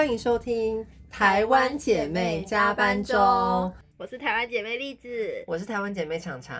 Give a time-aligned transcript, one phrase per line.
[0.00, 0.78] 欢迎收听
[1.10, 3.18] 《台湾姐妹加班中》，
[3.98, 5.44] 我是台湾姐妹栗子。
[5.46, 6.56] 我是台湾姐妹常常。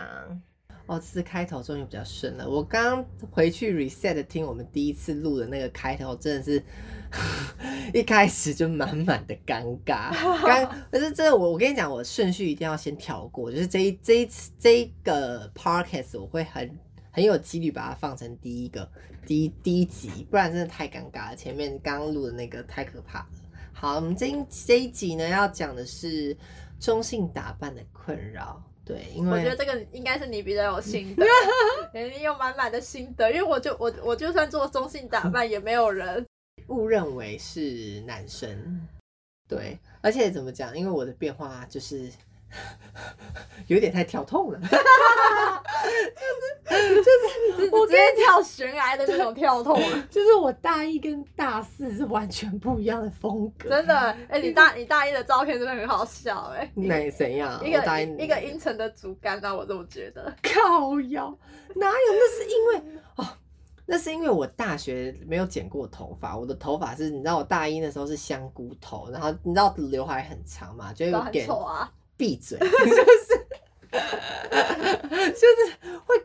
[0.85, 2.47] 哦，这次开头终于比较顺了。
[2.47, 6.63] 我刚回去 reset 听我们第一次录的那个开头，真的是
[7.95, 10.13] 一开始就满满的尴尬。
[10.45, 16.77] 刚可是真的我我跟你讲，我顺序一定要先跳过，就是这一这一次这一个 podcast 我会很
[17.11, 18.89] 很有几率把它放成第一个
[19.25, 21.35] 第一第一集，不然真的太尴尬了。
[21.35, 23.27] 前面刚刚录的那个太可怕了。
[23.73, 26.35] 好，我们这一这一集呢要讲的是
[26.79, 28.61] 中性打扮的困扰。
[28.83, 31.25] 对，因为我觉得这个应该是你比较有心得，
[31.93, 33.29] 你有满满的心得。
[33.31, 36.25] 因为我就我我就算做中性打扮，也没有人
[36.67, 38.87] 误认为是男生。
[39.47, 40.77] 对，而且怎么讲？
[40.77, 42.09] 因为我的变化就是
[43.67, 44.67] 有点太跳痛了， 就
[46.69, 50.01] 是就是我直接跳悬崖的那种跳痛了。
[50.09, 53.69] 就是我大一跟大四是完全不一样的风格。
[53.69, 53.95] 真的，
[54.29, 57.63] 哎、你大你大一的照片真的很好笑、哎，那怎样？
[57.65, 60.33] 一个大个一个阴沉的竹竿啊，我这么觉得。
[60.43, 61.33] 靠腰，
[61.75, 61.93] 哪有？
[62.13, 62.81] 那是因为
[63.15, 63.27] 哦，
[63.85, 71.91] 那是因为我大学没有剪过头发，我的头发是，你知道我大一的时候是香菇头，然后你知道刘海很长嘛，就有点丑啊，
[72.21, 73.35] 闭嘴，就 是
[75.31, 76.15] 就是会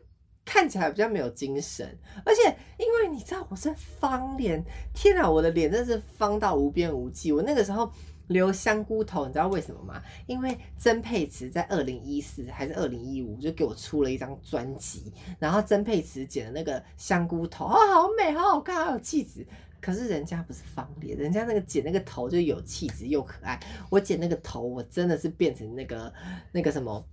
[0.44, 7.32] 看起来比较没有精神，而且因为你知道我是方脸，天啊，我的脸真是方到无边无际。
[7.32, 7.90] 我那个时候
[8.26, 10.02] 留香菇头，你知道为什么吗？
[10.26, 19.46] 因为曾沛慈在二零一四还是二零一五就给我出了一张专辑，然后曾沛慈剪的那个香菇头，哦，好美，好好看，好有气质。
[19.86, 23.56] 可是人家不是方脸，人家那个剪那个头就有气质又可爱。
[23.88, 26.12] 我剪那个头，我真的是变成那个
[26.50, 27.06] 那个什么。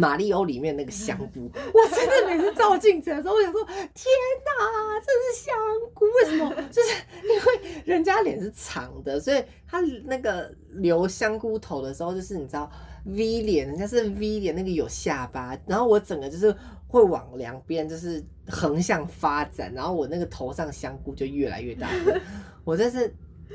[0.00, 5.56] 马里欧里面那个香菇，我真的每次照镜子的时候，我想说：天哪，这是香
[5.92, 6.04] 菇！
[6.04, 6.54] 为什么？
[6.70, 12.70] 就是因为人家脸是长的，所以他那个留香菇头的时候，就是你知道
[13.04, 16.54] V 脸，人家是 V 脸，那个有下巴，然后我整个就是
[16.86, 21.88] 会往两边就是横向发展，然后我那个头上香菇就越来越大，
[22.64, 23.14] 我真是。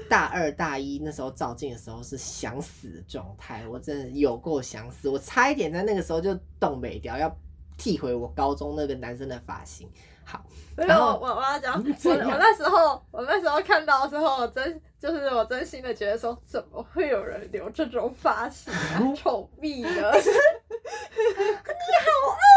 [0.09, 7.31] 大二大一那时候照镜的时候是想死的状态，我真的有够想死，我差一点在那个时候就动没掉，要
[7.77, 9.87] 剃回我高中那个男生的发型。
[10.25, 10.43] 好，
[10.75, 20.13] 然后我我要讲， 我我那时候我那时候看到的时候，我真就是我真心的觉得说，怎么会有人留这种发型啊， 丑毙了！
[20.15, 20.21] 你
[21.99, 22.52] 好恶！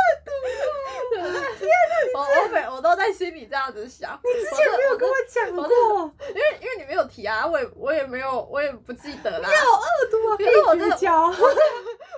[1.33, 1.69] 天
[2.13, 4.19] 哪，我我每我都在心里这样子想。
[4.23, 9.49] 你之前没有跟我讲过，因为因为你没有提啊，我也我也没有我也不记得啦。
[9.49, 10.37] 好恶毒啊！
[10.37, 10.97] 可是我真的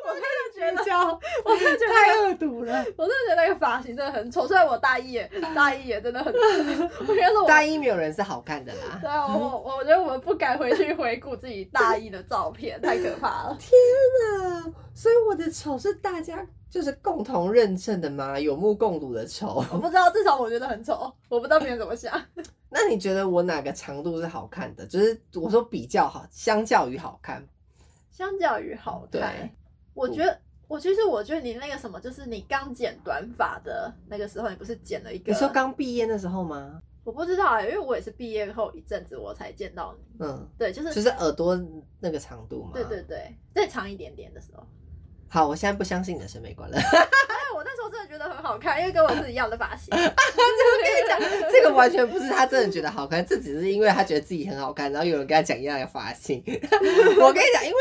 [0.04, 2.84] 我真的觉得，交，我真的觉得太恶毒了。
[2.96, 6.38] 我真的觉得那个发型真的很丑，虽然我大一也大一也真的很丑，
[7.06, 8.98] 我觉得我大一没有人是好看的啦。
[9.00, 13.56] 对啊，我我觉得我们不敢回去回顾自己大一的照片，太可怕了。
[13.58, 13.72] 天
[14.34, 14.72] 哪！
[14.94, 18.38] 所以我的丑是大家就是共同认证的吗？
[18.38, 19.64] 有目共睹的丑。
[19.72, 22.20] 我不知道，至少我觉得很丑，我不知道别人怎么想。
[22.70, 24.86] 那你觉得我哪个长度是好看的？
[24.86, 27.46] 就是我说比较好，相较于好看。
[28.10, 29.50] 相较于好对看，
[29.94, 35.32] 我觉得我其实我觉得你那个什么，就是你刚剪短发的那个时候，你不是剪了一个？
[35.32, 36.82] 你说刚毕业那时候吗？
[37.04, 40.26] 我不知道哎、因为我也是毕业后一阵子我才见到你。
[40.26, 41.58] 嗯，对，就是就是耳朵
[42.00, 42.72] 那个长度嘛。
[42.74, 43.02] 对对。
[43.04, 44.62] 对，再长一点点的时候。
[45.28, 46.76] 好，我现在不相信你的审美观了。
[46.80, 49.88] 哎，我那时候真的觉得很好看，因为跟我是一样的发型。
[49.92, 51.20] 我跟你讲
[51.52, 56.42] 这个完全不是他真的觉得好看，这只是因为他觉得自己很好看，然后有人跟他讲一样的发型。
[56.46, 57.78] 我跟你讲，因为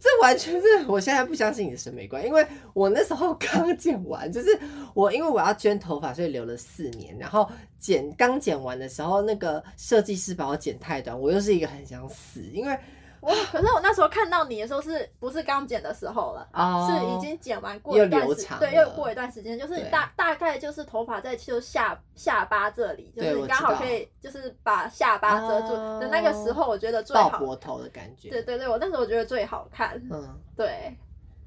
[0.00, 4.58] 这完全是我现在不相信你的审美观，因为我那时候刚剪完，就是
[4.94, 12.76] 我因为我要捐头发，所以留了四年，然后剪刚剪完的时候，那个设计师把我剪太短，我又是一个很想死，因为
[13.22, 16.48] 我可是我那时候看到你的时候，是不是刚剪的时候了？
[16.52, 25.76] 哦是已经剪完过一段时对，留长了又过一段时间，就是大大概就是头发在就下下巴这里，就是刚好可以就是把下巴遮住
[26.10, 27.30] 那个时候，我觉得最好。
[27.30, 28.28] 爆脖头的感觉。
[28.28, 29.96] 对对对，我那时候我觉得最好看。
[30.10, 30.92] 嗯，对，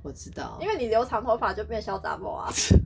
[0.01, 2.49] 我知道，因为你留长头发就变小杂毛啊，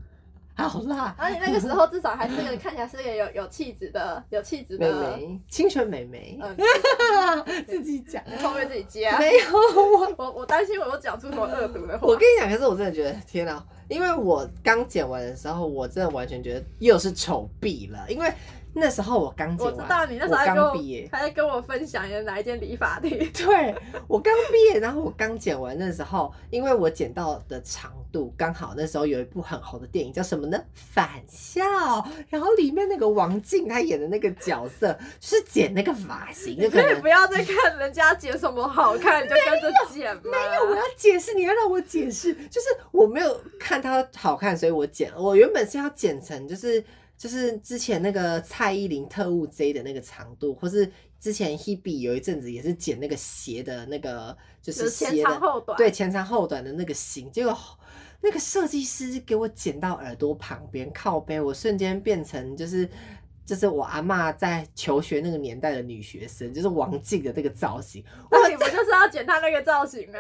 [0.68, 5.18] 好辣，而且那个时候至少还是个看起来是个有有气质的有气质美的。
[5.18, 8.22] 眉，清纯美眉， 嗯，自己讲。
[8.42, 9.18] 后面自己接啊。
[9.20, 9.40] 没有
[10.00, 12.08] 我，我我担心我又讲出什么恶毒的话。
[12.08, 18.32] 我跟你讲，可是我真的觉得天哪、因为我刚剪完的时候，我真的完全觉得又是丑毙了，因为
[18.74, 23.18] 那时候我刚剪完，我知道你那时候我还跟我刚毕业，还在跟我分享你的哪一间理发店。
[23.34, 23.76] 对
[24.08, 30.64] 我刚毕业，然后我刚剪完那时候，因为我剪到的长度刚好那时候有一部很红的电影叫什么呢？
[30.74, 31.64] 返校，
[32.30, 40.22] 然后里面那个王静她演的那个角色就是剪那个发型，就你可以不要再看人家剪什么好看，你就跟着剪吗？
[40.26, 45.12] 没有，我要解释，你要让我解释，就是我没有看她好看，所以我剪。
[45.18, 46.84] 我原本是要剪成就是
[47.20, 50.90] 就是之前那个蔡依林特务 J 的那个长度，或是
[51.20, 55.78] 之前 Hebe 有一阵子也是剪那个斜的那个，就就是斜的，长后短。
[55.78, 57.56] 对，前长后短的那个型，结果。
[58.22, 62.90] 那个设计师给我剪到耳朵旁边靠背，我瞬间变成就是
[63.46, 68.04] 就是我阿妈在求学那个年代的女学生，就是王静的这个造型。
[68.30, 70.20] 我那你不就是要剪她那个造型吗？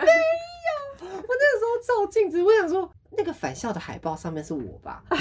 [1.01, 5.03] 我那个时候照镜子，我想说那个返校的海报上面是我吧？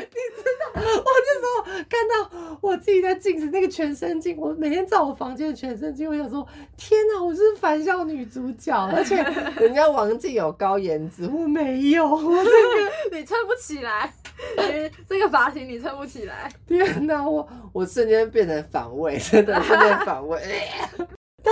[0.00, 0.06] 你
[0.36, 6.46] 知道，我那时候看到我自己在镜子那个全身镜，我每天照我房间的全身镜，我想说
[6.76, 9.16] 天哪，我是返校女主角，而且
[9.60, 14.12] 人家王静有高颜值，我没有，我这个你撑不起来，
[14.56, 16.50] 你这个发型你撑不起来。
[16.66, 20.40] 天哪，我我瞬间变成反胃，真的瞬间反胃。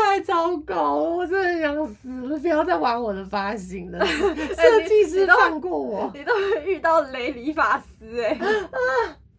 [0.05, 2.39] 太糟糕了，我真的很想死了！
[2.39, 6.11] 不要再玩我的发型了， 设计师放过我。
[6.15, 8.79] 你都会遇到雷理发师哎啊、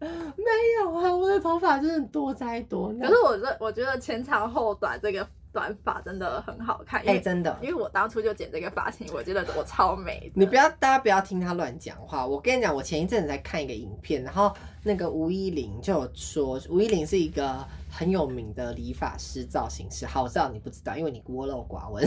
[0.00, 0.44] 没
[0.80, 3.08] 有啊，我的头发真的多灾多难。
[3.08, 10.30] 可是我这我觉得前长后短这个短发真的很好看，哎、为、真的，因为我当初就剪这个发型，我觉得我超美。
[10.34, 12.26] 你不要，大家不要听他乱讲话。
[12.26, 20.04] 我跟你讲，我前一阵子在看一个影片，然后那个吴依林就有说，吴依林是一个很有名的理发师、造型师。
[20.06, 22.06] 好，我知道你不知道，因为你孤陋寡闻。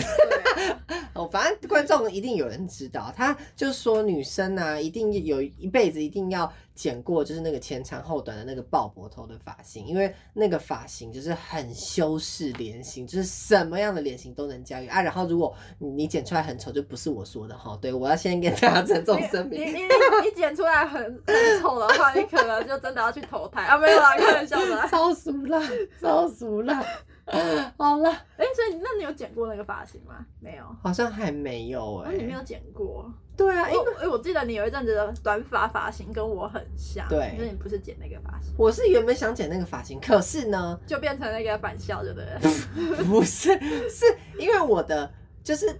[1.13, 15.01] 对，哦，反正观众一定有人知道，他就说女生啊，一定有一辈子一定要剪过，就是那个前长后短的那个爆脖头的发型，因为那个发型就是很修饰脸型，就是什么样的脸型都能驾驭啊。
[15.01, 19.59] 然后如果你你剪出来很丑，就不是我说的哈，对我要先跟大家郑重声明。
[19.61, 23.77] 你你剪出来很很丑的话，你可能就真的要去投胎啊！
[23.77, 24.87] 没有啦，开玩笑的啦。
[24.89, 25.61] 超俗啦，
[26.01, 26.83] 超俗辣。
[27.77, 30.25] 好了，哎、所以那你有剪过那个发型吗？
[30.39, 33.11] 没有，好像还没有哦，哎、你没有剪过。
[33.37, 43.03] 对啊，因为我哎、我记得你有一阵子的短发发型跟我很像，对可是你不是剪那个发型，我是原本想剪那个发型，可是呢，就变成那个返校，对不对？
[43.05, 43.49] 不是，
[43.89, 44.05] 是
[44.37, 45.11] 因为我的
[45.43, 45.73] 就是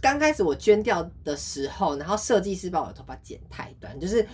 [0.00, 4.26] 刚开始我捐掉的时候，然后设计师把我的头发剪太短，就是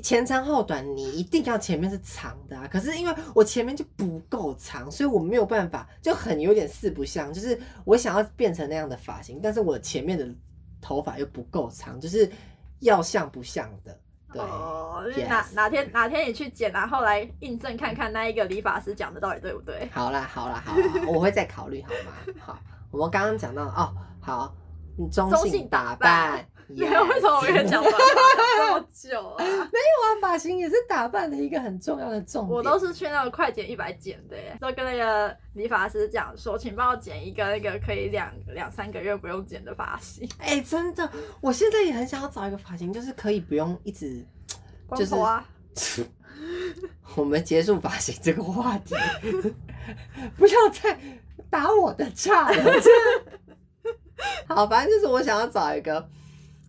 [0.00, 2.68] 前长后短，你一定要前面是长的啊。
[2.70, 10.28] 可是因为我前面就不够长，所以我没有办法，就很有点四不像，就是我想要变成那样的发型，但是我前面的
[10.80, 12.30] 头发又不够长，就是
[12.80, 13.98] 要像不像的。
[14.32, 19.88] 对哪哪天哪天你去剪，然后来印证看看那一个理发师讲的到底对不对？
[19.92, 22.34] 好啦，好啦，好啦，我会再考虑，好吗？
[22.38, 22.58] 好，
[22.90, 24.54] 我们刚刚讲到哦，好，
[24.98, 28.06] 你中性打扮，没有，为什么我跟你讲短发讲
[28.58, 29.44] 这么久啊？
[29.44, 32.56] 哇，发型也是打扮的一个很重要的重点。
[32.56, 41.08] 我都是去那个快剪一百剪的耶，都跟那个理发师讲说，请帮我剪一个那个可以两两三个月不用剪的发型，哎、真的，
[41.40, 44.24] 我现在也很想要找一个发型，就是可以不用一直。
[44.96, 45.44] 就是啊，
[47.16, 48.94] 我们结束发型这个话题，
[50.38, 50.96] 不要再
[51.50, 52.80] 打我的岔了。
[54.46, 56.08] 好，反正就是我想要找一个，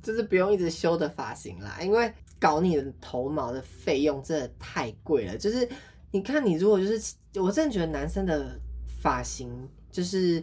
[0.08, 2.10] 就是不用一直修的发型啦，因为
[2.40, 5.38] 搞你的头毛的费用真的太贵了。
[5.38, 5.68] 就是
[6.12, 8.58] 你看，你如果就是，我真的觉得男生的
[9.02, 10.42] 发型就是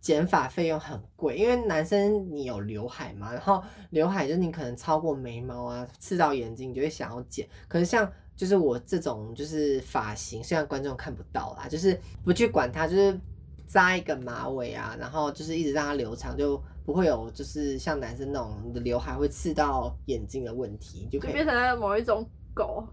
[0.00, 7.46] 剪发费用很贵，因为男生你有刘海嘛，然后刘海就是你可能超过眉毛啊，刺到眼睛，你就会想要剪。
[7.68, 13.20] 可是像就是我这种就是发型，虽然观众看不到啦，就是不去管它，就是
[13.66, 22.86] 扎一个马尾啊，然后就是一直让它留长，就不会有就是像男生那种你的刘海会刺到眼睛的问题，就可以就变成了某一种狗，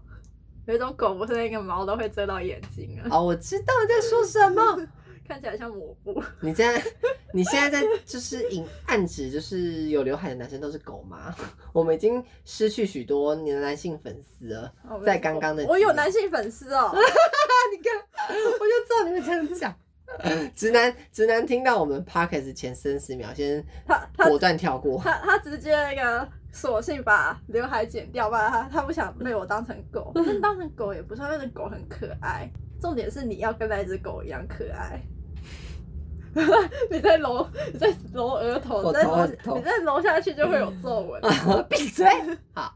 [0.66, 4.86] 有一种狗不是那个毛都会遮到眼睛啊，哦，我知道你在说什么。
[5.28, 6.20] 看起来像抹布。
[6.40, 6.82] 你现在
[7.32, 11.32] 你现在在就是隐暗指就是有刘海的男生都是狗吗？
[11.72, 14.74] 我们已经失去许多你的男性粉丝了。
[14.88, 16.90] 哦在刚刚的我有男性粉丝哦，
[17.70, 17.94] 你看，
[18.26, 19.72] 我就知道你会这样讲。
[20.54, 25.00] 直男直男听到我们 podcast 前三十秒，先他他果断跳过。
[25.00, 32.50] 他他直接那个索性把刘海剪掉吧，他他不想被我当成狗，但当成狗也不算，那只狗很可爱。
[32.80, 35.00] 重点是你要跟那只狗一样可爱。
[36.90, 41.20] 你在揉，你在揉额头，你在揉下去就会有皱纹。
[41.68, 42.06] 闭嘴！
[42.52, 42.72] 好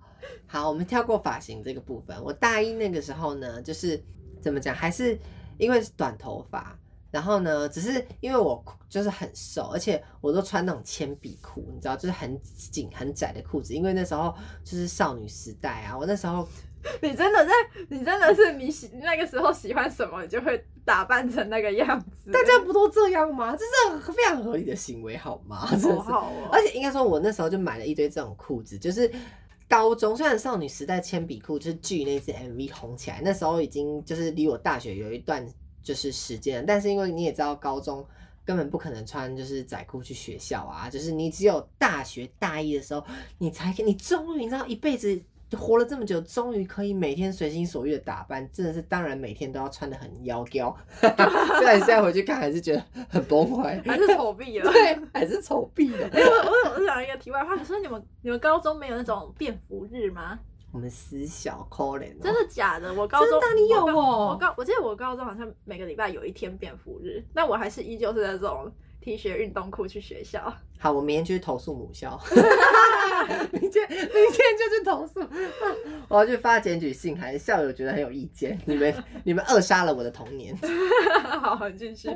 [0.47, 2.17] 好，我们跳过发型这个部分。
[2.23, 4.03] 我大一那个时候呢，就是
[4.43, 5.17] 怎么讲，还是
[5.57, 6.77] 因为是短头发，
[7.15, 16.45] 然后呢，只是因为我就是很瘦，而且我都穿那种铅笔裤，你知道，就是很紧很窄的裤子，因为那时候就是少女时代啊，我那时候
[17.01, 17.53] 你真的在，
[17.89, 22.33] 你真的是你喜那个时候喜欢什么，你就会打扮成那个样子。
[22.33, 23.55] 大家不都这样吗？
[23.55, 25.65] 这是很非常合理的行为，好吗？
[25.71, 29.09] 真的是好好哦，而且应该说，我那时候就买了一堆这种裤子，就是
[29.69, 35.47] 高中虽然少女时代铅笔裤就是剧那支 MV 红起来，那时候已经就是离我大学有一段
[35.85, 38.05] 就是时间，但是因为你也知道，高中
[38.45, 43.05] 根本不可能穿就是仔裤去学校啊，就是你只有大学大一的时候，
[43.39, 45.23] 你才可以你终于你知道一辈子。
[45.53, 50.75] 活了这么久，终于可以每天随心所欲的打扮，真的是当然每天都要穿的很妖娇。
[51.01, 54.73] 虽然现在回去看还是觉得很崩坏，还是丑毙了。
[54.73, 56.09] 对，还是丑毙了。
[56.09, 60.41] 哎、我我我讲一个题外话，可是你们你们高中没有那种便服日吗？
[60.75, 62.93] 我们私小可怜、哦，真的假的？
[62.93, 68.69] 我高中真的你有哦我高我记得我高中好像每个礼拜有一天便服日，但我还是依旧是那种
[69.01, 70.53] T 恤运动裤去学校。
[70.81, 72.21] 好，我明天就去投诉母校。
[73.53, 74.11] 明天明天
[74.59, 75.21] 就去投诉，
[76.09, 80.59] 我要去发检举信，还校友觉得很有意见，你们你们扼杀了我的童年，
[81.41, 82.11] 好，你继续。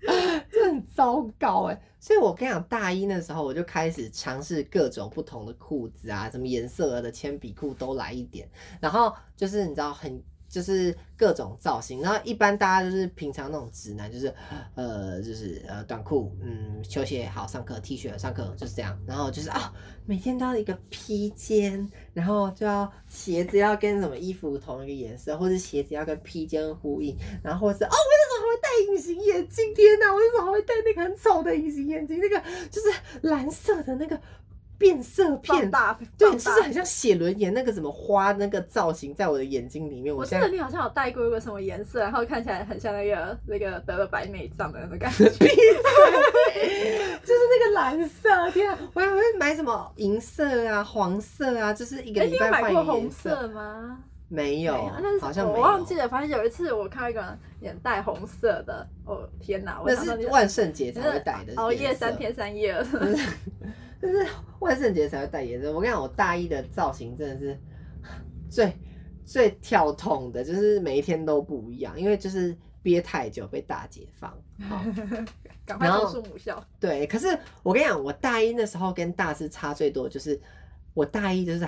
[0.50, 1.82] 这很糟糕哎。
[1.98, 8.48] 所以我跟你讲，大一的时候我就开始尝试各种不同的裤子啊，什么颜色的铅笔裤都来一点，
[8.80, 10.22] 然后就是你知道很。
[10.50, 14.34] 就是各种造型，然后一般大家就是平常那种直男，就是
[14.74, 19.72] 呃，就是呃短裤，嗯，球鞋好上课，T 恤上课就是这样，然后就是啊，
[20.06, 32.92] 每天都要一个披肩，然后就要鞋子要跟什么衣服同一个颜色，或者鞋子要跟披肩呼应，然后或者是哦，我那时候还会戴隐形眼镜，天哪，我那时候还会戴那个很丑的隐形眼镜，那个就是
[33.22, 34.20] 蓝色的那个。
[34.80, 40.16] 变色片，大，对，就是很像写轮眼那个什么花那个造型，在我的眼睛里面。
[40.16, 45.28] 我记得你好像有戴过一个什么颜色，然后看起来很像那个那个得了白内障的那种感觉。
[45.28, 45.34] 就
[47.34, 48.78] 是那个蓝色，天啊！
[48.94, 53.36] 我还会买什么银色啊、黄色啊，就是一个礼拜换买过红一个颜色。
[53.36, 53.98] 色吗？
[54.28, 55.60] 没有，但是我好像我。
[55.60, 56.08] 忘记了。
[56.08, 59.78] 反正有一次我看到一个人也戴红色的，哦天哪！
[59.82, 62.74] 我是万圣节你才会戴的熬夜三，天三夜
[64.00, 64.02] 了。
[64.02, 64.26] 但是
[64.60, 65.72] 万圣节才会戴颜色。
[65.72, 67.58] 我跟你讲，我大一的造型真的是
[68.50, 68.76] 最
[69.24, 74.30] 最跳痛的，就是每一天都不一样，因为就是憋太久被大解放。
[74.68, 74.84] 好，
[75.64, 76.62] 赶快然后投诉母校。
[76.78, 80.40] 对，可是我跟你讲，我大一那时候跟大四差最多，就是
[80.94, 81.66] 我大一就是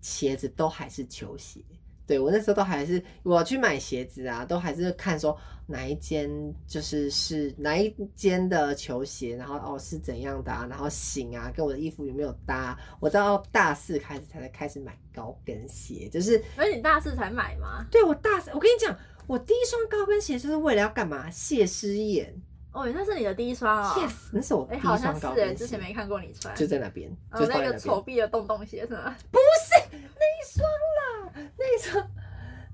[0.00, 1.64] 鞋子都还是球鞋。
[2.06, 6.28] 对我那时候都还是我去买鞋子啊，都还是看说哪一间
[6.66, 12.78] 就是是哪一间的球鞋，然后哦是怎样的啊，然后型啊跟我的衣服有没有搭。
[13.00, 17.86] 我到大四开始才开始买高跟鞋，就是而你大四才买吗？
[17.90, 21.30] 对我大四，我跟你讲，我第一双高跟鞋就是为了要干嘛？
[21.30, 22.34] 谢师宴。
[22.72, 23.94] 哦，那是你的第一双哦。
[23.98, 26.56] Yes，那是我第哎，一好像是哎，双高跟鞋，之前没看过你穿。
[26.56, 27.78] 就在那边，哦那个就在那边。
[27.78, 29.14] 丑逼的洞洞鞋是吗？
[29.30, 30.91] 不是那一双啦，
[31.58, 32.10] 那一双，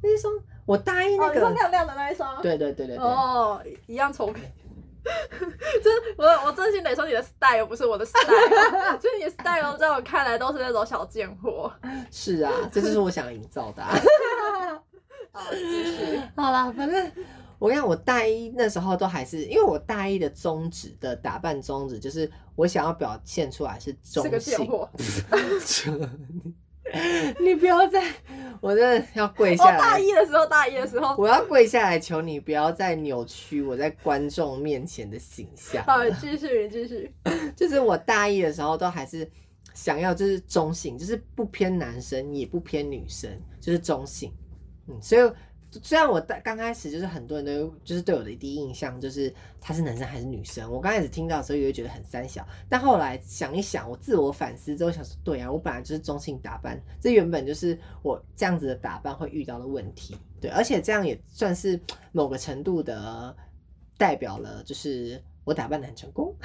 [0.02, 0.32] 那一双，
[0.66, 2.40] 我大一那个，亮亮的那一双。
[2.42, 4.40] 对对对对对，哦，一样丑逼。
[5.82, 11.72] 真我我真心得说你的 style 不是我的 style，就是你的 style 在我看来都是那种小贱货。
[12.10, 13.94] 是啊，这就是我想营造的、啊。
[15.32, 16.20] 好，继续。
[16.36, 17.10] 好啦，反正
[17.58, 24.66] 我跟你讲，我大一那时候都还是，因为我大一的宗旨的打扮宗旨就是我想要表现出来是中是个贱性。
[24.66, 24.90] 货。
[27.40, 28.02] 你不要再，
[28.60, 29.98] 我真的要跪下我下大。
[29.98, 35.84] 一的时候，大一的时候，我要跪下来求你不要再扭曲我在观众面前的形象。
[35.84, 37.12] 好，继续，继续。
[37.54, 39.28] 就是我大一的时候都还是
[39.74, 43.30] 想要就是中性，就是不偏男生也不偏女生，
[43.60, 44.32] 就是中性。
[44.88, 45.30] 嗯，所以
[45.82, 61.78] 虽然我大刚开始就是很多人都就是对我的第一印象就是他是男生还是女生，我刚开始听到的时候也会觉得很三小，但后来想一想，我自我反思之后想说，对啊，我本来就是中性打扮，这原本就是我这样子的打扮会遇到的问题，对，而且这样也算是
[62.12, 63.34] 某个程度的
[63.96, 66.36] 代表了，就是我打扮的很成功。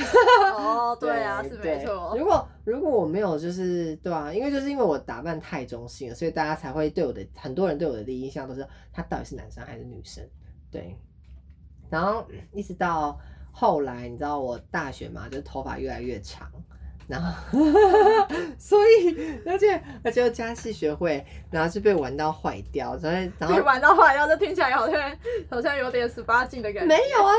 [0.56, 2.16] 哦， 对啊，是没错。
[2.18, 10.24] 如果如果我没有就是对啊，因为就是因为我打扮太中性了，所以大家才会对我的很多人对我的第一印象都是他到底是男生还是女生。
[10.72, 10.96] 对，
[11.90, 13.20] 然后一直到
[13.52, 16.50] 后来，你知道我大学嘛，就是头发越来越长。
[17.06, 17.34] 然后，
[18.58, 25.18] 所以，而且，而且又加戏学会，然后就被玩到坏掉，所以，然后你玩到坏掉，这听起来好像
[25.50, 26.88] 好像有点十八禁的感觉。
[26.88, 27.34] 没有啊，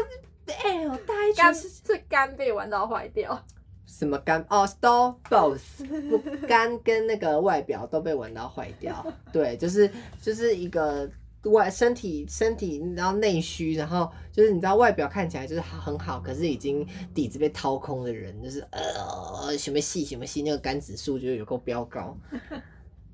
[0.52, 3.44] 哎、我大一肝就是是肝被玩到坏掉。
[3.86, 9.06] 什么肝哦，都 both 不肝跟那个外表都被玩到坏掉。
[9.32, 9.88] 对，就是
[10.20, 11.08] 就是一个
[11.44, 16.84] 外身体身体，然后内虚，然后就是你知道外表看起来就是很好，可是已经
[17.14, 22.16] 底子被掏空的人，就是呃什么戏什么戏，那个肝指数就有够飙高。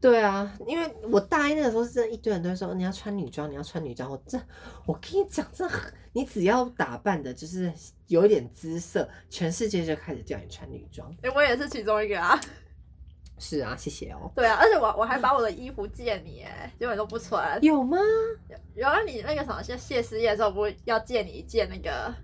[0.01, 4.11] 对啊，因为我大一那个时候是真的，一堆人都会说你要穿女装，你要穿女装。
[4.11, 4.41] 我这，
[4.87, 5.69] 我跟你讲，这
[6.13, 7.71] 你只要打扮的，就是
[8.07, 11.15] 有一点姿色，全世界就开始叫你穿女装。
[11.23, 12.41] 哎、我也是其中一个啊。
[13.43, 14.31] 是啊，谢谢哦。
[14.35, 17.63] 对啊，而且我我还把我的衣服借你，哎，结果你都不穿。
[17.63, 17.99] 有吗？
[18.75, 22.15] 原来你那个什么，谢谢师宴的时候，不是要借你一件那个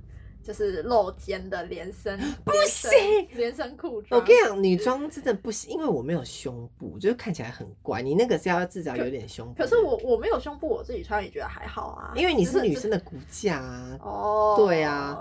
[0.47, 2.89] 就是露肩的连身， 不行
[3.33, 4.21] 连身裤装。
[4.21, 8.01] 我跟你讲，女装真的不行，因为我没有胸部，就是看起来很怪。
[8.01, 9.55] 你那个是要至少有点胸部。
[9.61, 12.13] 可是我我没有胸部，我自己穿也觉得还好啊。
[12.15, 15.21] 因为你是女生的骨架啊，哦，对啊，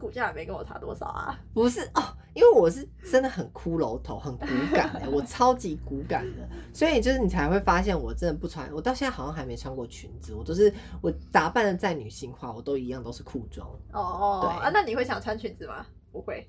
[0.00, 1.38] 你骨架也没跟我差多少啊。
[1.52, 2.02] 不是哦，
[2.32, 15.84] 因为我是真的很骷髅头，很骨感的， 我超级骨感的，所以就是你才会发现我真的不穿，我到现在好像还没穿过裙子，我都是我打扮的再女性化，我都一样都是裤装，哦，对啊，那你会想穿裙子吗？
[16.10, 16.48] 不会。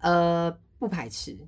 [0.00, 1.38] 呃，不排斥。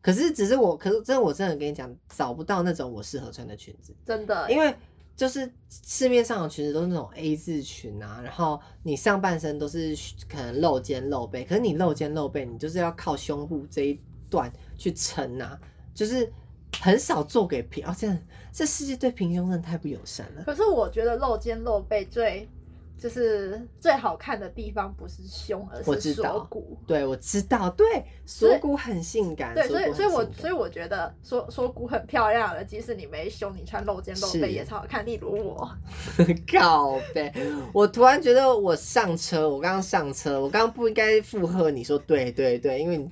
[0.00, 4.74] 可是只是我，可是真的我真的跟你讲，找不到那种我适合穿的裙子，真的，因为
[5.16, 9.96] 就是市面上的裙子都是那种 A 字裙啊，然后你上半身都是
[10.28, 15.58] 可能露肩露背，可是你露肩露背，你就是要靠胸部这一段去撑啊，
[15.94, 16.32] 就是
[16.80, 18.08] 很少做给平哦，这
[18.52, 20.42] 这世界对平胸真的太不友善了。
[20.44, 22.48] 可是我觉得露肩露背最
[22.96, 26.78] 就是最好看的地方不是胸，而是锁骨。
[26.86, 35.04] 对，我知道，对，锁骨很性感，对，所以所以我所以我觉得锁锁骨很漂亮的，即使你没胸，你穿露肩露背也超好看。
[35.04, 35.70] 例如我，
[36.50, 37.32] 靠背，
[37.72, 43.10] 我突然觉得我上车，我刚刚上车，我刚刚不应该附和你说对对对，因为你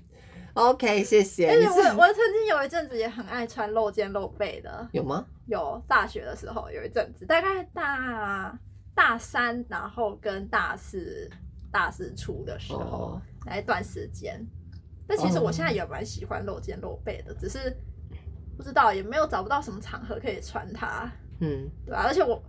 [0.54, 1.50] OK，谢谢。
[1.50, 5.26] 而且我我曾经有一阵子也很爱穿露肩露背的，有吗？
[5.46, 8.58] 有大学的时候有一阵子，大概大
[8.94, 11.30] 大三，然后跟大四
[11.70, 13.22] 大四初的时候、哦。
[13.46, 14.44] 那一段时间。
[15.06, 17.76] 但其实我现在也蛮喜欢露肩露背的，只是
[18.56, 22.40] 不知道也没有找不到什么场合可以穿它，嗯，对啊，而且我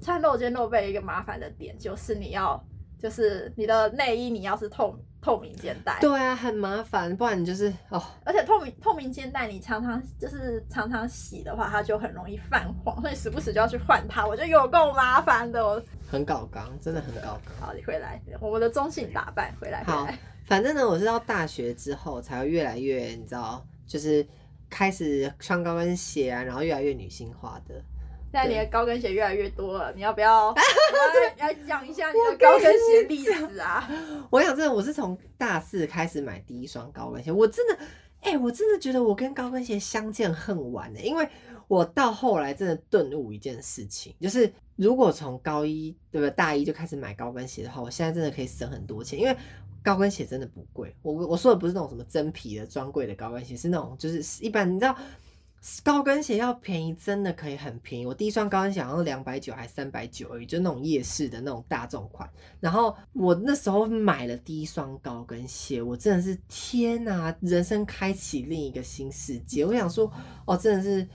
[0.00, 2.58] 穿露肩露背一个麻烦的点就是你要，
[2.98, 15.64] 就是你的内衣你要是透透明肩带，对啊，很麻烦，不然你就是哦，而且透明透明肩带，你常常就是常常洗的话，它就很容易泛黄，所以时不时就要去换它，我觉得有够麻烦的。
[15.64, 17.68] 我很搞刚，真的很搞刚。
[17.68, 20.08] 好，你回来，我们的中性打扮回来好。
[20.46, 24.26] 反正呢，我是到大学之后才会越来越，你知道，就是
[24.70, 27.74] 开始穿高跟鞋啊，然后越来越女性化的。
[28.30, 30.52] 现在你的高跟鞋越来越多了，你要不要
[31.38, 33.88] 来来讲一下你的高跟鞋历史啊？
[34.30, 37.78] 我想真的，我是从大四开始买第一双高跟鞋，我真的，
[38.20, 41.26] 哎、我真的觉得我跟高跟鞋相见恨晚呢，因为
[41.68, 49.34] 我到后来真的顿悟一件事情，就是如果从高一对不对大一就开始买高跟鞋的话，我现在真的可以省很多钱，因为
[49.82, 50.94] 高跟鞋真的不贵。
[51.00, 54.94] 我我说的不是那种什么真皮的专柜的高跟鞋，是那种就是一般你知道。
[55.82, 58.06] 高跟鞋要便宜，真的可以很便宜。
[58.06, 62.28] 我第一双高跟鞋好像两百九还三百九而已，就那种夜市的那种大众款。
[62.60, 69.64] 然后我那时候买了第一双高跟鞋，我真的是天哪，人生开启另一个新世界。
[69.64, 70.10] 我想说，
[70.46, 71.06] 哦，真的是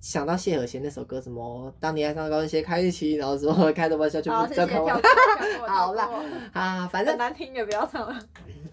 [0.00, 5.00] 想到谢和弦那首歌，什么当你爱上高跟鞋开启，然后什么开的玩笑就，不知道看我谢谢跳过。
[5.00, 6.08] 跳过 好啦
[6.52, 8.18] 啊，反正难听也不要唱了。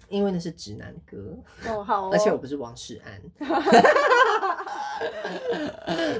[0.10, 1.38] 因为那是直男歌，
[1.68, 3.22] 哦，好哦，而且我不是王世安。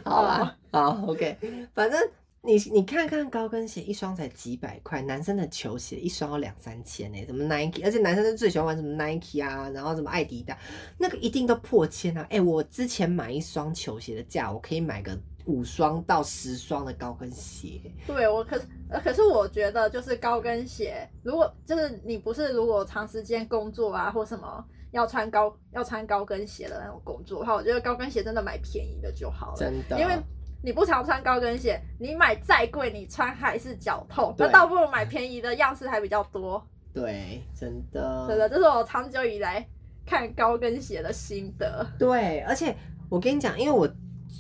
[0.04, 1.38] 好吧，好，OK，
[1.74, 2.00] 反正
[2.42, 10.58] 你你看看高跟鞋一双才几百块，男生的球鞋一双要两三千呢、什么 Nike，而且男生是最喜欢玩什么 Nike 啊，然后什么艾迪达，
[10.98, 12.26] 那个一定都破千啊！
[12.30, 17.82] 哎、我之前买一双球鞋的价，我可以买个五双到十双的高跟鞋。
[18.08, 30.18] 对我可是呃可是我觉得就是高跟鞋，如果就是你不是如果长时间工作啊或什么要穿高要穿高跟鞋的那种工作的话，我觉得高跟鞋真的买便宜的就好了，真的因为。
[30.66, 34.34] 你不常穿高跟鞋，你买再贵，你穿还是脚痛。
[34.38, 36.66] 那倒不如买便宜的，样式还比较多。
[36.94, 39.68] 对，真的，真的，这是我长久以来
[40.06, 41.86] 看高跟鞋的心得。
[42.00, 42.74] 对，而且
[43.10, 43.86] 我跟你讲，因为我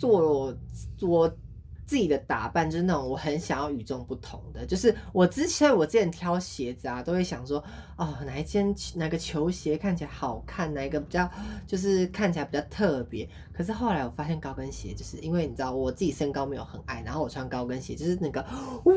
[0.08, 0.54] 做
[1.02, 1.28] 我
[1.86, 7.64] 自己的打扮就是那种我很想要与众不同的，就是我之前我之前挑鞋子啊，都会想说
[7.98, 11.30] 哦哪一件哪个球鞋看起来好看，哪一个比较
[11.68, 13.28] 就是看起来比较特别。
[13.52, 18.94] 可是后来我发现高跟鞋，就是因为你知道我自己身高没有很矮，然后我穿高跟鞋就是那个哇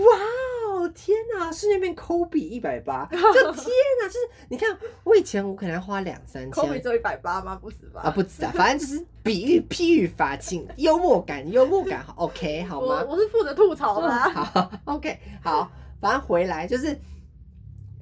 [0.88, 3.66] 天哪，是那边抠比一百八， 就天
[4.00, 4.18] 哪，就是
[4.48, 7.56] 你看我以前我可能要花两三千抠比只有一百八吗？
[7.56, 8.02] 不止吧？
[8.02, 13.04] 啊，不止啊，反正就是比喻 譬喻法，请幽默感，幽默感好，OK 好我吗？
[13.08, 14.28] 我是负责吐槽的、啊。
[14.28, 15.70] 好，OK，好，
[16.00, 16.98] 反正回来就是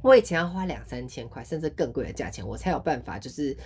[0.02, 3.56] 我以前要花两三千块，甚至更贵的价钱，我才有办法就是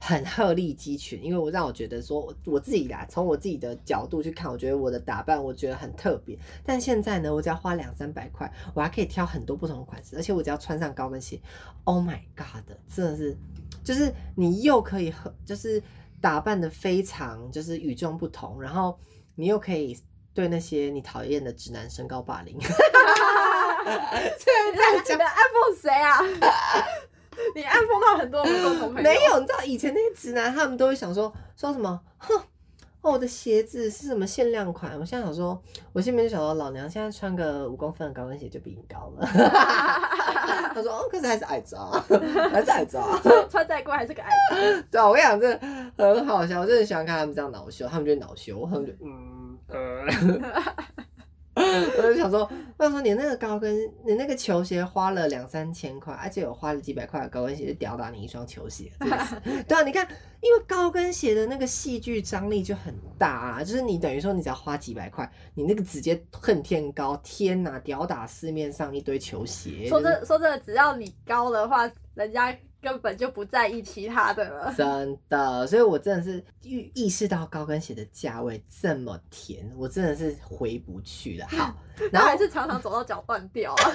[0.00, 6.38] 很鹤立鸡群，因为我让我觉得说我自己啦，从我自己的角度去看，我觉得我的打扮我觉得很特别。
[6.64, 11.38] 但现在呢，我只要花两三百块，我还可以挑很多不同的款式，而且我只要穿上高跟鞋
[11.84, 13.36] ，Oh my God，真的是，
[13.84, 15.82] 就是你又可以和就是
[16.20, 18.98] 打扮的非常就是与众不同，然后
[19.34, 19.98] 你又可以
[20.32, 22.58] 对那些你讨厌的直男身高霸凌。
[22.64, 26.18] 虽然这样讲你的暗讽谁啊？
[27.54, 29.02] 你暗讽到很多我们共同朋友。
[29.02, 32.36] 没有，你知道以前那些直男他们都会想说说什么，哼，
[33.02, 34.98] 哦，我的鞋子是什么限量款？
[34.98, 35.60] 我现在想说，
[35.92, 39.26] 我心里面就想说，老娘现在穿个五公分的高跟鞋就比你高了。
[40.72, 42.04] 他说，哦，可是还是矮子啊，
[42.52, 43.20] 还是矮子啊。
[43.50, 44.84] 穿再贵还是个矮子。
[44.92, 45.50] 对啊，我跟你讲，真
[45.96, 50.99] 的很好笑，我真的喜欢看他们这样恼羞，他们就恼羞，他们就嗯呃。
[51.54, 58.90] 我就想说，我想说你那个高跟，你那个球鞋花了两三千块，而且我花了几百块的高跟鞋，就吊打你一双球鞋。
[59.00, 60.06] 对啊，你看，
[60.40, 69.88] 因为高跟鞋的那个戏剧张力就很大啊，就是你等于说你只要花几百块，你那个直接恨天高，天哪，吊打市面上一堆球鞋。
[69.88, 74.74] 说就是真说真的，只要你高的话，人家根本就不在意其他的了。
[74.76, 81.46] 真的，所以我真的是意意识到高跟鞋的价位这么甜，我真的是回不去了。
[81.48, 81.74] 好，
[82.10, 83.90] 然后还是常常走到脚断掉啊。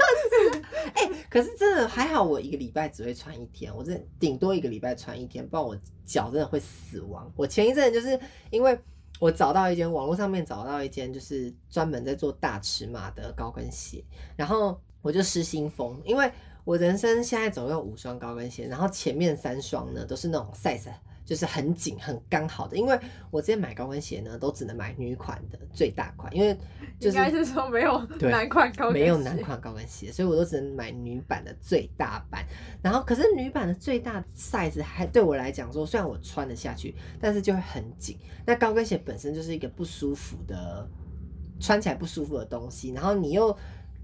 [1.30, 7.32] 可是真的还好，我一个礼拜只会穿一天，我真顶多一个礼拜穿一天，不然我脚真的会死亡。
[7.36, 8.20] 我前一阵就是
[8.52, 8.80] 因为
[9.20, 14.04] 我找到一间网络上面找到一间就是专门在做大尺码的高跟鞋，
[14.36, 16.32] 然后我就失心疯，因为
[16.66, 20.92] 我人生现在总共五双高跟鞋，然后前面三双呢都是那种 size
[21.24, 23.00] 就是很紧很刚好的，因为
[23.32, 26.56] 我之前买高跟鞋呢都只能买女款的最大款，因为
[27.00, 32.46] 就是应该是说没有男款高跟鞋，没有男款高跟鞋，所以我都只能买女版的最大版。
[32.82, 38.18] 然后，可是女版的最大 size 还对我来讲说，虽然我穿得下去，但是就会很紧。
[38.46, 40.88] 那高跟鞋本身就是一个不舒服的，
[41.60, 43.58] 穿起来不舒服的东西，然后你又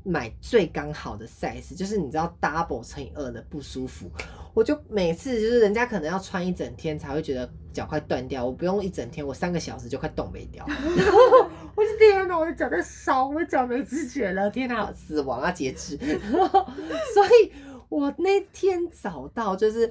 [0.04, 4.10] 买最刚好的 size，就是你知道 double 乘以二的不舒服。
[4.54, 10.66] 我就每次就是人家可能要穿一整天才会觉得脚快断掉，我不用一整天，我三个小时就快冻没掉。
[10.68, 15.98] 然后我就天哪，我的脚在烧，我的脚没知觉了，天哪，死亡啊，截肢。
[17.14, 17.52] 所以
[17.88, 19.90] 我那天找到就是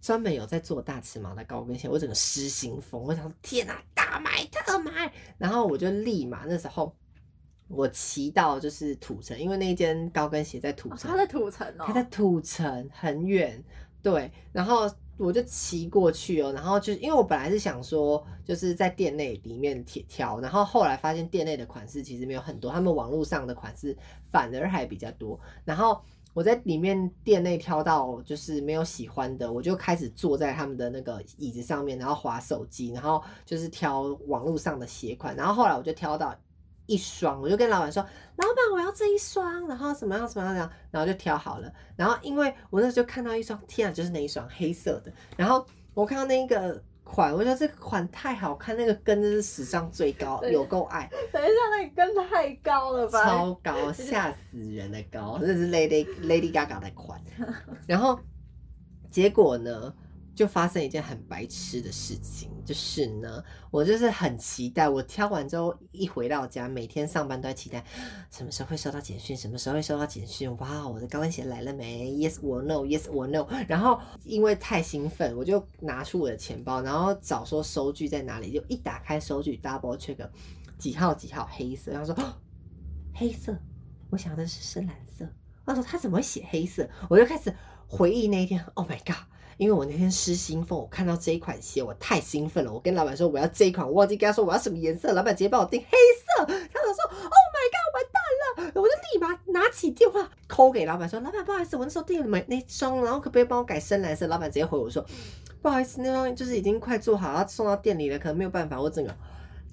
[0.00, 6.92] 专门有在做大尺码的高跟鞋，我整个失心疯，我想说天哪，大买特买，然后我就立马那时候。
[7.68, 13.62] 我骑到就是土城，因为那间高跟鞋在土城，哦他在土城哦，它在土城很远，
[14.02, 23.96] 对，然后我就骑过去哦，然后就是因为我本来是想说，就是在店内里面挑挑，然后后来发现店内的款式其实没有很多，他们网络上的款式
[24.30, 26.00] 反而还比较多，然后。
[26.34, 36.36] 我在里面店内挑到就是没有喜欢的，我就开始坐在他们的那个椅子上面，然后划手机，然后就是挑网络上的鞋款，然后后来我就挑到
[36.86, 38.02] 一双，我就跟老板说
[38.36, 41.72] ：“老板，我要这一双，然后什么样什么样的，然后就挑好了。
[41.96, 45.12] 然后因为我那时候就看到一双，天啊，就是那一双黑色的。
[45.36, 53.24] 然后我看到那个款，我觉得这个款太好看，那个跟真是史上最高，有够爱，等一下，那个跟太高了吧？
[53.24, 57.20] 超高，吓死人的高，这是 Lady Lady Gaga 的款。
[57.86, 58.18] 然后
[59.10, 59.94] 结果呢？
[60.34, 67.84] 就发生一件很白痴的事情，就是呢，我就是很期待，我挑完之后一回到家，每天上班都在期待
[68.30, 70.54] 什么时候会收到简讯，什么时候会收到简讯。
[70.56, 73.46] 哇，我的高跟鞋来了没？Yes or no？Yes or no？
[73.68, 80.28] 然后因为太兴奋，我就拿出我的钱包，然后找说收据在哪里，就一打开收据，double check
[80.78, 82.34] 几号几号黑色，然后说、
[83.14, 83.56] 黑色，
[84.10, 85.24] 我想的是深蓝色。
[85.64, 86.86] 他说他怎么会写黑色？
[87.08, 87.54] 我就开始
[87.86, 89.24] 回忆那一天，Oh my god！
[89.56, 92.72] 因为我那天失心疯，我看到这一款鞋，我太兴奋了。
[92.72, 96.44] 我跟老板说我要这一款，我忘记跟他说我要什么颜色，老板直接帮我订黑色。
[96.44, 98.80] 他就说 Oh my god，完蛋了！
[98.80, 104.26] 我就立马拿起电话扣给老板说，老板不好意思，我那时候订了买那双，然后可不可以帮我改深蓝色？
[104.26, 105.04] 老板直接回我说，
[105.62, 108.80] 不好意思，那双就是已经快做好要送到店里了，可能没有办法。
[108.80, 109.14] 我整个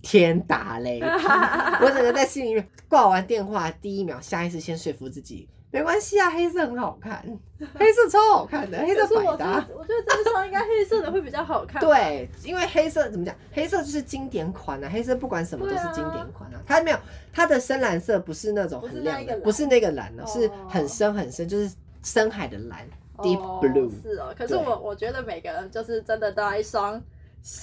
[0.02, 5.48] 天打雷劈，我整个在心里面挂完电话第一秒，下意识先说服自己。
[5.72, 7.24] 没关系啊，黑色很好看，
[7.80, 9.66] 黑色超好看的，黑色是我百搭。
[9.74, 13.34] 我觉得这一双应该黑色的会比较好看。，对，因为黑色怎么讲？
[13.54, 16.60] 黑色就是经典款啊，黑色不管什么都是经典款啊。
[16.66, 16.98] 它没有
[17.34, 21.72] 它的深蓝色不是那种很亮的，不是那个蓝哦，哦是很深很深，就是
[22.04, 22.86] 深海的蓝
[23.20, 27.04] ，deep 哦 blue，是哦，可是我我觉得每个人就是真的都要一双细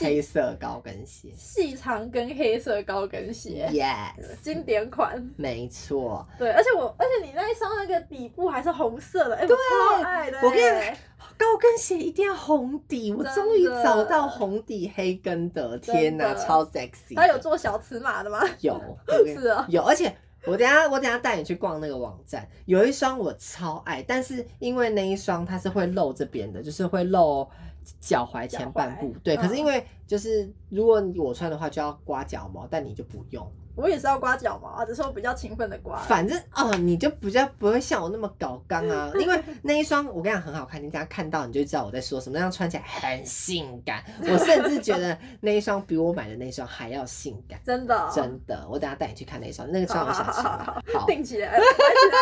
[0.00, 1.32] 黑色高跟鞋。
[1.36, 5.28] 细长跟黑色高跟鞋，Yes， 经典款。
[5.36, 6.26] 没错。
[6.38, 10.98] 对，而且我而且你那一双那个底部还是红色的，哎、我超爱的、我跟你哎
[11.36, 17.14] 高跟鞋一定要红底，我终于找到红底黑跟的，天哪，超 sexy。
[17.14, 18.40] 它有做小尺码的吗？
[18.60, 18.80] 有，
[19.40, 20.12] 是啊有，而且
[20.44, 27.48] 我等下我等下带你去逛那个网站，有一双我超爱，但是因为那一双它是会露这边的，就是会露
[28.00, 29.36] 脚踝前半部对。
[29.36, 33.46] 嗯可是因为就是如果我穿的话就要刮脚毛，但你就不用，
[33.76, 35.98] 我也是要刮脚毛啊，只是我比较勤奋的刮。
[35.98, 47.60] 反正哦你就比较不会像我那么搞刚啊， 因为那一双我跟你讲很好看，你等下看到你就知道我在说什么，那样穿起来很性感，我甚至觉得那一双比我买的那双还要性感。
[47.64, 50.82] 真的哦、真的，我等下带你去看那一双，那个双我想吃好好好了。
[50.98, 52.18] 好，定起来，买起来，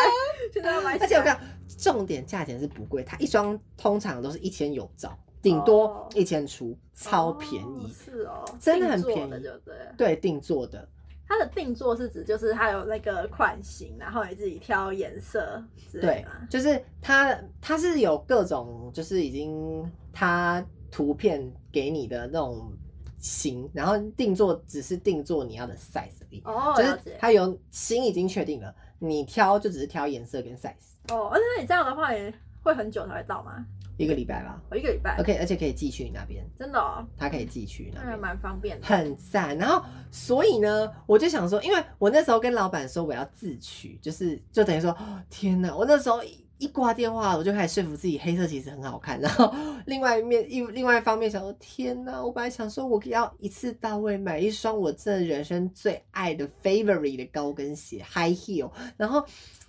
[0.53, 1.05] 现在要买起来。
[1.05, 1.39] 而且我讲，
[1.77, 7.89] 重点价钱是不贵，它一双通常都是一千有找，顶多哦一千出，超便宜哦。
[8.03, 9.31] 是哦，真的很便宜
[9.63, 9.75] 对。
[9.97, 10.87] 对，定做的，
[11.27, 22.71] 它的定做是指就是它有那个款型，然后你自己挑颜色之类对就是它它是有各种，就是已经它图片给你的那种
[23.19, 27.17] 型，然后定做只是定做你要的 size 而已，哦，就是。
[27.19, 30.73] 它有型已经确定了，你挑就只是挑颜色跟 size，
[31.09, 33.65] 哦，而且那你这样的话，也会很久才会到吗？
[33.97, 34.61] 一个礼拜吧。
[34.69, 38.17] 我一个礼拜，OK，而且可以寄去你那边，真的哦，他可以寄去那边。
[38.19, 38.85] 蛮方便的。
[38.85, 39.57] 很赞。
[39.57, 45.75] 然后，所以呢，我就想说，因为我那时候跟老板说我要自取，就是就等于说，哦天哪！
[45.75, 49.19] 我那时候一一挂电话，我就开始说服自己黑色其实很好看。
[49.19, 49.51] 然后
[49.87, 52.23] 另外一面一另外一方面想说，天哪！
[52.23, 59.25] 我本来想说我要一次到位买一双我真的人生最爱的 favorite 的高跟鞋 high heel，然后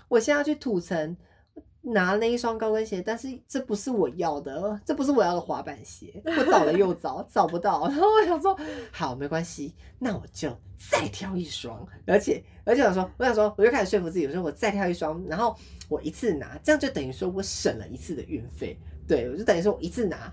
[0.09, 1.17] 我现在要去土城。
[1.83, 6.21] 拿了一双高跟鞋，但是这不是我要的，这不是我要的滑板鞋。
[6.25, 7.87] 我找了又找，找不到。
[7.89, 8.59] 然后我想说，
[8.91, 10.51] 好，没关系，那我就
[10.91, 11.87] 再挑一双。
[12.07, 15.57] 而且，而且我说，我想说，我就开始说服自己，我说我再挑一双，然后
[15.89, 18.79] 我一次拿，这样就等于说我省了一次的运费。
[19.07, 20.31] 对，我就等于说我一次拿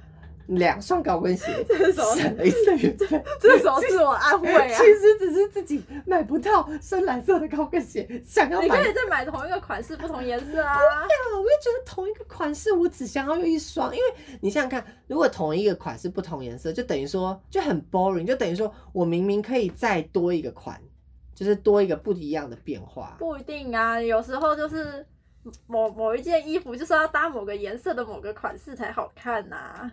[0.47, 2.15] 两双高跟鞋， 这是什么？
[2.15, 3.23] 省了一次的运费。
[3.41, 4.84] 这是什么自我安慰啊 其？
[4.84, 10.73] 实只是自己买不到深蓝色的高跟鞋，想要买你可以再买同一个款式，不同颜色啊。
[10.73, 10.79] 啊，
[11.38, 20.79] 我就觉得同一个款式，我只想要有一双，因为你想想看，如果同一个款式不同颜色，就等于说就很 boring，就等于说我明明可以再多一个款，
[21.34, 23.15] 就是多一个不一样的变化。
[23.19, 25.05] 不一定啊，有时候就是
[25.67, 29.89] 某某一件衣服就是要搭某个颜色的某个款式才好看呐、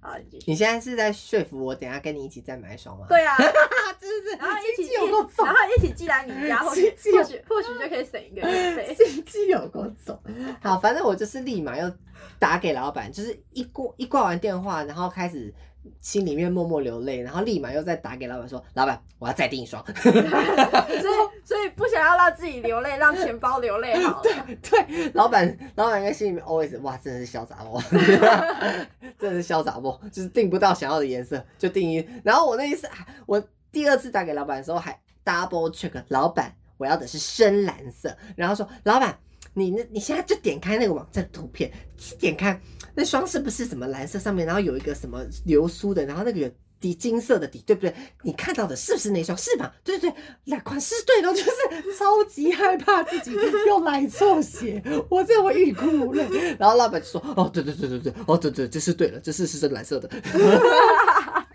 [0.00, 0.50] 好，你继续。
[0.50, 3.06] 你现在是在说服我，等下跟你一起再买一双吗？
[3.08, 3.36] 对啊，
[4.00, 8.94] 真的是，然后一起有够重然，后一起寄来你家， 或许或许或许就可以省一个运费。
[8.98, 10.18] 经济有够重。
[10.62, 11.92] 好，反正我就是立马又
[12.38, 15.52] 打给老板，就是一挂一挂完电话，然后开始
[16.00, 19.84] 心里面默默流泪，然后立马又再打给老板说，老板，我要再订一双。
[20.02, 24.46] 所以所以不想要让自己流泪，让钱包流泪好了。
[24.62, 27.80] 对，老板，老板应该心里面 always 哇，真的是潇洒不，
[29.18, 32.06] 真的是潇洒不，就是订不到想要的颜色就订一。
[32.22, 39.18] 然后我那一次，啊我第二次打给老板的时候还 double check，老板我要的是深蓝色，然后说老板。
[39.54, 41.72] 你那你现在就点开那个网站图片，
[42.20, 42.60] 点开
[42.98, 47.94] 那双是不是什么蓝色上面，然后有一个什么流苏的，然后那个有底金色的底，对不对？
[48.24, 49.38] 你看到的是不是那双？
[49.38, 49.72] 是吧？
[49.84, 53.32] 对对对，那款是对的，就是超级害怕自己
[53.68, 56.26] 又买错鞋，我这会欲哭无泪。
[56.58, 60.10] 然后老板就说：“哦，对对对对对，哦对对，这是对了，这是是深蓝色的。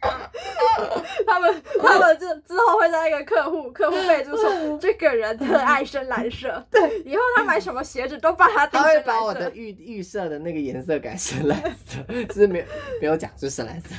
[1.34, 6.64] 他们 他们之之后会在那个客户客户备注说， 这个人特爱深蓝色。
[6.70, 9.56] 对，以后他买什么鞋子都帮他”订他会深把我的蓝色。
[9.56, 12.66] 预预设的那个颜色改深蓝色，只是没有
[13.02, 13.96] 没有讲就是深蓝色。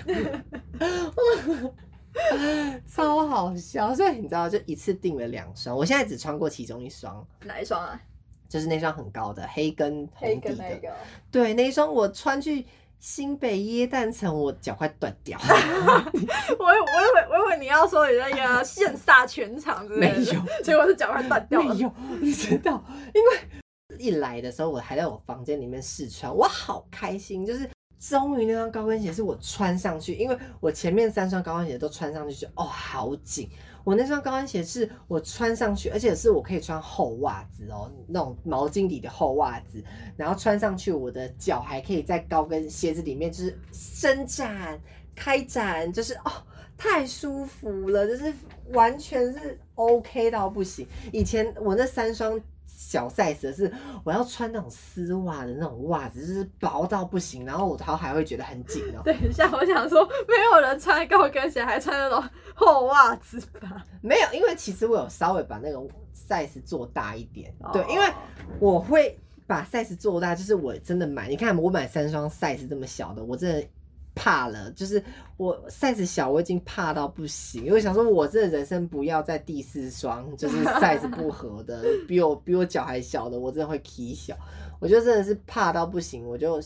[2.86, 8.00] 超好笑，所以你知道，就一次订了两双，我现在只穿过其中一双，哪一双啊？
[8.48, 10.76] 就是那双很高的黑跟红底的。
[10.76, 10.92] 个。
[11.28, 12.64] 对，那一双我穿去
[13.04, 15.38] 新北耶诞城，我脚快断掉。
[15.38, 15.58] 我 以
[16.58, 21.80] 我以为我以为你要说你那个羡煞全场之类的，没有结果是脚快断掉了没。
[21.82, 27.68] 有，你知道，因为一来的时候，我还在我房间里面试穿，我好开心，就是
[28.00, 33.50] 终于那双高跟鞋是我穿上去，因为我前面三双高跟鞋都穿上去就哦好紧，
[33.84, 39.82] 我那双高跟鞋是我穿上去，而且是我可以穿厚袜子哦，那种毛巾底的厚袜子，
[40.16, 44.80] 然后穿上去我的脚还可以在高跟鞋子里面就是伸展
[45.14, 46.32] 开展，就是哦
[46.76, 48.32] 太舒服了，就是
[48.72, 50.86] 完全是 OK 到不行。
[51.12, 52.40] 以前我那三双。
[52.66, 53.72] 小 size 的是
[54.04, 59.02] 我要穿那种丝袜的那种袜子，就是薄到不行，然后我头还会觉得很紧哦。
[59.06, 62.22] 等一下，我想说，没有人穿高跟鞋还穿那种
[62.54, 63.84] 厚袜子吧？
[64.00, 65.78] 没有，因为其实我有稍微把那个
[66.14, 68.06] size 做大一点，对，哦因为
[68.60, 73.66] 我会把 size 做大，就是我真的买，你看我买三双 size 这么小的，我真的
[74.14, 75.02] 怕了，就是
[75.36, 84.36] 我 size 小，我已经怕到不行，因为想说我这人生不要再第四双，就是 size 不合的， 比我比我脚还小的，我真的会踢小，
[84.80, 86.60] 我就真的是怕到不行，我就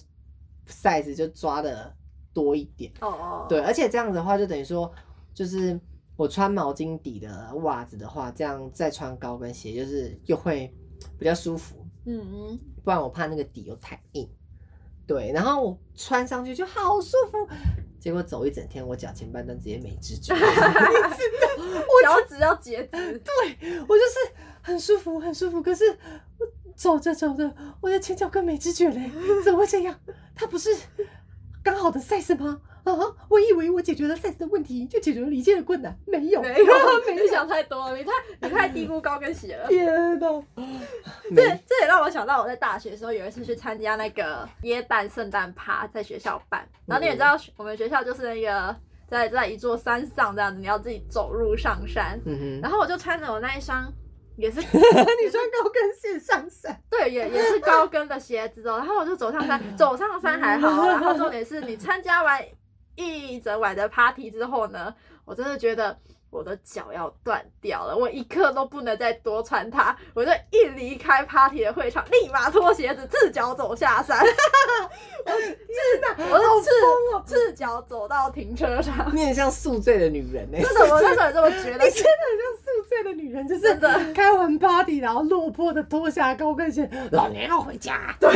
[0.68, 1.90] size 就抓的
[2.34, 2.92] 多一点。
[3.00, 4.92] 哦哦，对，而且这样子的话，就等于说，
[5.32, 5.80] 就是
[6.16, 10.70] 我穿毛巾底的袜子的话，这样再穿高跟鞋，就是又会
[11.18, 11.76] 比较舒服。
[12.04, 14.28] 嗯嗯，不然我怕那个底又太硬。
[15.08, 17.48] 对，然后我穿上去就好舒服，
[17.98, 25.62] 结果走一整天，我脚前半段直接没知觉， 我脚趾要截肢， 对我就是很舒服，很舒服。
[25.62, 25.84] 可是
[26.38, 29.10] 我走着走着，我的前脚跟没知觉嘞，
[29.42, 29.98] 怎么会这样？
[30.34, 30.76] 它不是
[31.62, 32.60] 刚好的 size 吗？
[32.96, 36.74] 啊，我以为我解决了 size 的问题，就解决了一切的困难，没有， 没有，
[37.14, 39.66] 你想太多了，你太你太低估高跟鞋了。
[39.68, 40.42] 天哪！
[41.34, 46.66] 这这也让我想到我在大学的时候有一次去参加那个耶诞圣诞趴，在学校办。
[46.86, 48.74] 然后你也知道，我们学校就是那个
[49.06, 52.18] 在在一座山上这样子，你要自己走路上山。
[52.24, 53.92] 嗯哼，然后我就穿着我那一双
[54.36, 58.78] 也是你穿高跟鞋上山，对，也也是高跟的鞋子哦。
[58.78, 62.40] 然后我就走上山，走上山还好，然后重点是你参加完
[62.98, 65.96] 一整晚的 party 之后呢，我真的觉得。
[66.30, 69.96] 我的脚要断掉了，我一刻都不能再多穿它。
[70.12, 74.20] 我就一离开 party 的会场，立马脱鞋子，赤脚走下山。
[75.24, 79.10] 我赤，我是赤赤脚走到停车场。
[79.16, 81.90] 你很像宿醉的女人呢、真的，我那时候也这么觉得 你。
[81.92, 88.30] 真的很像宿醉的女人，就是真的开完 party 然后落魄的脱下高跟鞋，老娘要回家，对，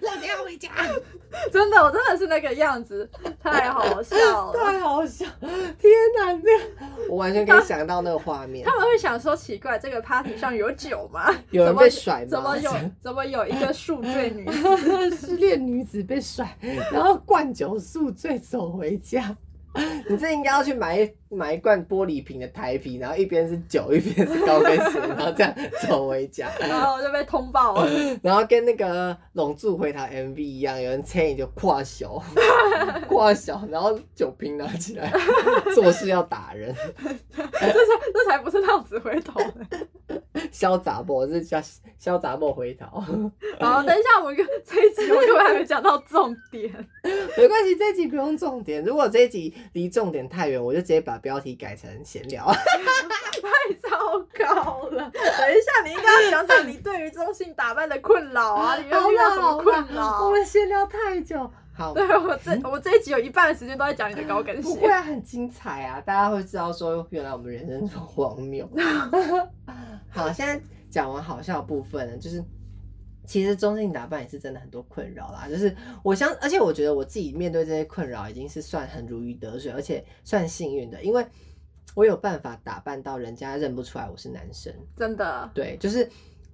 [0.00, 0.70] 老娘要回家，
[1.52, 3.08] 真的，我真的是那个样子，
[3.42, 4.52] 太好笑了。
[4.58, 6.48] 太好笑，天哪，这
[7.08, 11.32] 我完全可以想到那个画面他，们会想说奇怪，这个 party 上有酒吗？
[11.50, 15.16] 有人被甩吗怎么有怎么有一个宿醉女子？
[15.16, 16.56] 失恋女子被甩，
[16.92, 19.36] 然后灌酒宿醉走回家。
[20.08, 25.54] 你这应该要去买一买一罐玻璃瓶的台啤，然后一边是酒，一边是高跟鞋，然后这样
[25.86, 26.50] 走回家。
[26.58, 27.88] 然后就被通报了。
[28.22, 32.20] 然后跟那个《龙柱回头》MV 一样，有人牵你就跨小，
[33.06, 35.12] 跨小，然后酒瓶拿起来，
[35.74, 36.74] 做事要打人，
[37.36, 37.52] 这才
[38.12, 39.66] 这才不是浪子回头呢。
[40.52, 41.20] 潇洒不？
[41.30, 41.58] 是叫
[42.00, 42.86] 潇洒不回头，
[43.60, 46.72] 好，等一下，我们这一集我根本还没讲到重点。
[47.36, 48.82] 没关系，这一集不用重点。
[48.84, 52.46] 如果这一集离重点太远，我就直接把标题改成闲聊。
[53.40, 53.88] 太糟
[54.38, 55.10] 糕了！
[55.10, 60.30] 等一下，你应该要讲讲你对于中性打扮的困扰啊，你有遇到什么困扰我扰？
[60.30, 64.62] 们闲聊太久，好，对我这我这一集有一半的时间都在讲你的高跟鞋。
[64.62, 66.00] 不会啊，很精彩啊！
[66.02, 68.68] 大家会知道说，原来我们人生这么荒谬。
[70.10, 72.44] 好，现在讲完好笑的部分呢，就是
[73.26, 75.46] 其实中性打扮也是真的很多困扰啦。
[75.48, 81.24] 就是我相，而且我觉得我自己面对这些困扰已经是算很如鱼得水，而且算幸运的，因为
[81.94, 84.72] 我有办法打扮到人家认不出来我是男生。
[84.96, 86.08] 真的对，就是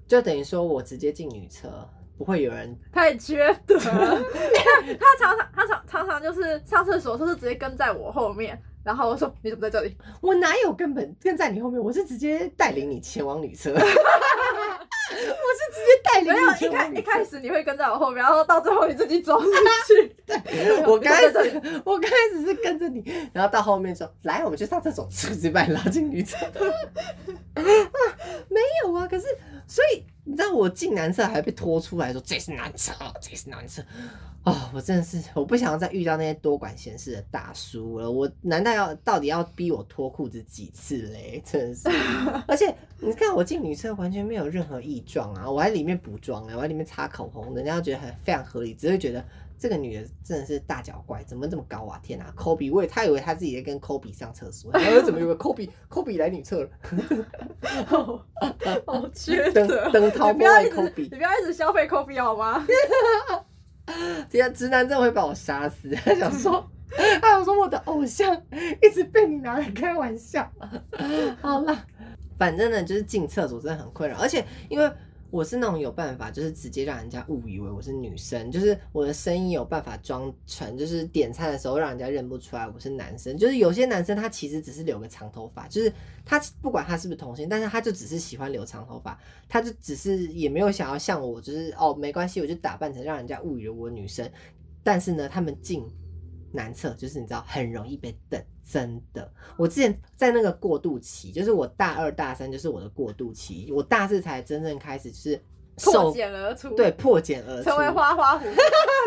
[0.06, 3.76] 就等于说我直接进女厕，不会有人 太缺德。
[3.80, 9.96] 他常常他常常常就是上厕所都是直接跟在我后面，然后我说你怎么在这里？
[10.22, 11.82] 我哪有根本跟在你后面？
[11.82, 13.82] 我是直接带领你前往女厕， 我是
[15.74, 16.86] 直接带领没有你前一开。
[16.86, 19.48] 一开始你会跟在我后面，然后到最后你自己走出
[19.88, 20.16] 去。
[20.24, 20.36] 对
[20.86, 26.36] 我刚开始，我刚开始是跟着你，然后到后面说：“来，我们去上厕所。”直接把你拉进女厕。
[26.46, 26.52] 啊
[28.48, 29.26] 没有啊，可是
[29.66, 33.80] 所以你知道我进男厕还被拖出来说：“这是男厕，这是男厕。”
[34.42, 38.10] 哦，我真的是我不想要再遇到那些多管闲事的大叔了。
[38.10, 41.42] 我难道要到底要逼我脱裤子几次嘞？
[41.46, 41.88] 真的是，
[42.46, 49.24] 而且你看我进女厕完全没有任何异状啊，我还里面补妆啊，我在里面擦口红，人家觉得很非常合理，只会觉得
[49.58, 51.98] 这个女的真的是大脚怪，怎么这么高啊？
[52.02, 56.70] 天哪、科比，我也他以为他自己在跟科比上厕所，然后怎么有个科比科比来女厕了？
[58.86, 59.90] 好缺灯德！
[59.90, 62.66] 灯涛不要一直为科比你，不要一直消费 Kobe 好吗？
[64.28, 65.88] 这样直男真的会把我杀死。
[66.04, 66.68] 他想说，
[67.20, 68.34] 他想说我的偶像
[68.82, 70.50] 一直被你拿来开玩笑。
[71.40, 71.86] 好了，
[72.36, 74.92] 反正呢，就是进厕所真的很困扰，而且因为。
[75.36, 83.36] 我是那种有办法，就是直接让人家误以为我是女生，就是我的声音有办法装成，就是点餐的时候让人家认不出来我是男生。
[83.36, 85.92] 就是有些男生他其实只是留个长头发，就是
[86.24, 94.26] 他不管他是不是同性，但是他就只是喜欢留长头发，他就只是也没有想要像我，就是哦没关系，我就打扮成让人家误以为我女生。
[94.82, 95.84] 但是呢，他们进
[96.52, 98.42] 男厕就是你知道很容易被等。
[98.68, 105.40] 真的，我之前在那个过渡期，就是我大二大三就是我的过渡期，我大四才真正开始是
[105.76, 108.56] 破茧而出，对，破茧而出，成为花花蝴蝶，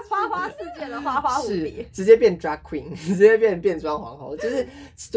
[0.10, 4.66] 花花世界的花花蝴蝶，直接变 drag queen， 直接变变装皇后，就是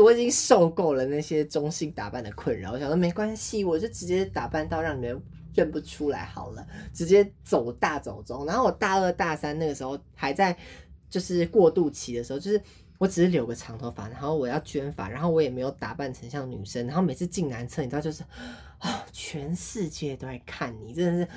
[0.02, 5.22] 我已经受够了那些中性打扮的困扰，我想说没关系，我就直接打扮到让你们
[5.54, 8.44] 认不出来好了，直接走大走中。
[8.44, 10.56] 然后我大二大三那个时候还在
[11.12, 12.60] 就是过渡期的时候，就是。
[12.98, 18.22] 我只是留个长头发，然后我要卷发，然后我也没有打扮成像女生，然后每次进男厕，你知道就是，
[18.78, 21.28] 啊，全世界都在看你，真的是，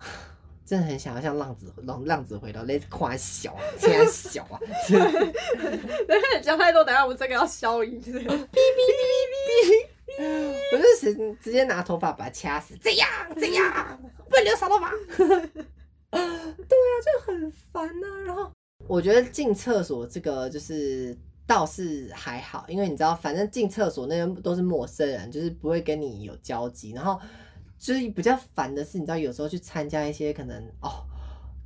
[0.66, 4.60] 真的很想要像浪子浪浪子回头，那夸小，现在小啊，
[6.44, 8.36] 讲太多，等下我们这个要消音，哔哔哔哔
[10.18, 13.98] 哔，我就直直接拿头发把它掐死，这样这样，
[14.28, 18.52] 不能留长头发， 对啊，就很烦呐，然后。
[18.88, 21.16] 我觉得进厕所这个就是
[21.46, 26.92] 倒是还好，因为你知道，反正进厕所那边都是陌生人，就是不会跟你有交集。
[26.92, 27.20] 然后
[27.78, 31.04] 就是比较烦的是，你知道，有时候去参加一些可能哦，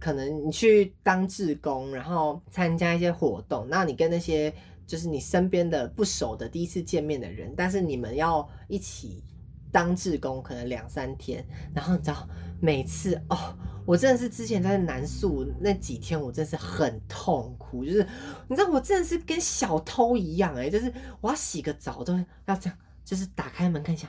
[0.01, 4.53] 可能你去当志工，然后参加一些活动，那你跟那些
[4.87, 9.23] 就是你身边的不熟的第一次见面的人，但是你们要一起
[9.71, 12.29] 当志工，可能两三天，然后你知道。
[12.65, 17.85] 每次哦，我真的是之前在南宿那几天，我真是很痛苦。
[17.85, 18.07] 就是
[18.47, 20.91] 你知道，我真的是跟小偷一样哎，就是
[21.21, 24.09] 我要洗个澡都要这样，就是打开门看一下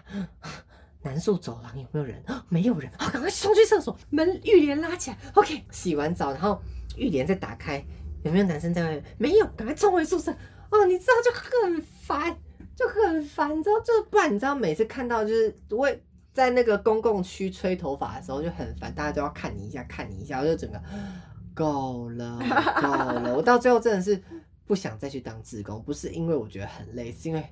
[1.02, 6.62] 南宿走廊有没有人，没有人，好，赶快冲去厕所，门浴帘拉起来，OK，洗完澡，然后
[6.96, 7.84] 浴帘再打开，
[8.22, 9.04] 有没有男生在外面？
[9.18, 10.32] 没有，赶快冲回宿舍。
[10.70, 12.38] 哦，你知道就很烦，
[12.76, 15.90] 就很烦，你知道，就不然你知道每次看到就是我。
[16.34, 20.82] 在那个公共区吹头发的时候就很烦，大家都要看你一下，看你一下，我就整个
[21.54, 22.40] 够了，
[22.82, 23.36] 够了。
[23.36, 24.20] 我到最后真的是
[24.66, 27.46] 不想再去当志工，不是因为我觉得很累，是因为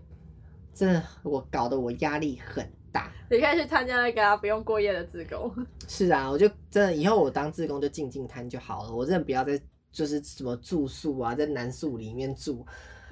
[0.74, 3.12] 真的我搞得我压力很大。
[3.30, 5.54] 你可以去参加那个不用过夜的志工。
[5.88, 9.62] 是啊，我就真的以后我当志工就静静摊就好了，我真的不要再
[9.92, 12.66] 就是什么住宿啊，在南宿里面住，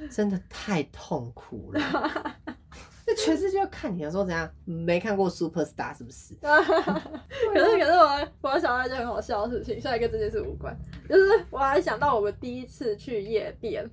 [0.09, 1.81] 真的太痛苦了。
[3.15, 4.49] 全世界要看你，说怎样？
[4.65, 6.33] 没看过 Super Star 是不是？
[6.41, 10.75] 可是可是我我想到一件很好笑的事情，虽然跟这件事无关，
[11.07, 13.89] 就是我还想到我们第一次去夜店，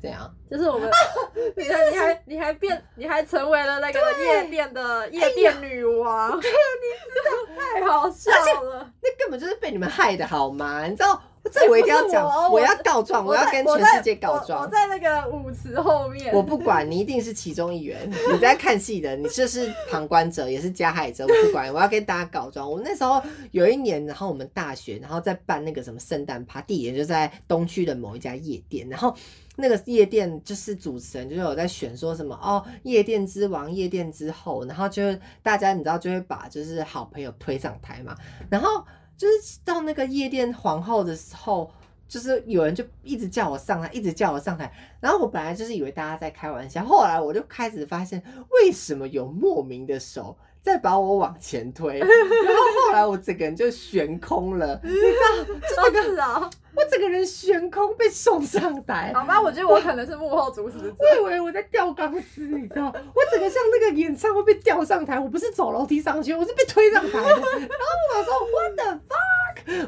[0.00, 0.32] 怎样？
[0.50, 0.90] 就是我们，
[1.56, 8.30] 你还你还你还变你还成为了那个夜店的夜店女王，你知道太好笑
[8.62, 10.84] 了，那根本就是被你们害的好吗？
[10.86, 11.20] 你知道？
[11.52, 14.62] 这我一定要讲，我要告状，我要跟全世界告状。
[14.62, 16.34] 我在那个舞池后面。
[16.34, 18.10] 我不管你，一定是其中一员。
[18.32, 21.24] 你在看戏的，你就是旁观者，也是加害者。
[21.24, 22.70] 我不管，我要跟大家告状。
[22.70, 28.88] 我那时候有一年，然后我们大学，然后在办那个什么圣诞趴，地点就在东区的某一家夜店。
[28.88, 29.14] 然后
[29.56, 38.14] 那个夜店就是主持人，就是有在选说什么哦，夜店之王，夜店之后，然后就是大家你知道就会把就是好朋友推上台嘛，
[38.50, 38.84] 然后。
[39.18, 41.70] 就是到那个夜店皇后的时候，
[42.08, 44.72] 就是有人就一直叫我上台，一直叫我上台。
[45.00, 51.98] 然后我本来就是以为大家在开玩笑，后来我就开始发现，为什么有莫名的手在把我往前推。
[52.00, 54.96] 然后后来我整个人就悬空了，你知
[55.36, 59.12] 道，就这个啊，我整个人悬空被送上台。
[59.14, 60.94] 好吧，我觉得我可能是幕后主使者。
[60.98, 67.18] 我以为我在吊钢丝，你知道，我整个像那个演唱会被吊上台，我不是走楼梯上去，我是被推上台的。
[67.28, 69.37] 然后我说 What the fuck？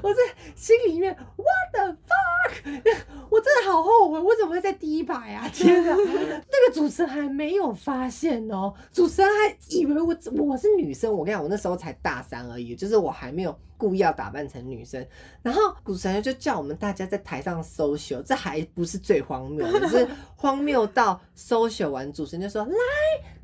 [0.03, 0.21] 我在
[0.55, 2.83] 心里面 What the fuck？
[3.31, 5.49] 我真的好后悔，我怎么会在第一排啊？
[5.53, 5.97] 天啊！
[5.97, 11.13] 那个主持人还没有发现哦，主持人还以为我我是女生。
[11.13, 15.05] 我跟你讲，我那时候才大三而已，就是我还没有故意要打扮成女生。
[15.43, 22.75] 然后主持人就叫我们大家在台上 social，这还不是最荒谬，是荒谬到 social 完，主持人就说：“来，